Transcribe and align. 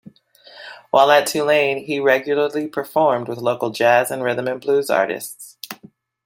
While 0.89 1.11
at 1.11 1.27
Tulane, 1.27 1.77
he 1.85 1.99
regularly 1.99 2.67
performed 2.67 3.27
with 3.27 3.37
local 3.37 3.69
jazz 3.69 4.09
and 4.09 4.23
rhythm 4.23 4.47
and 4.47 4.59
blues 4.59 4.89
artists. 4.89 5.57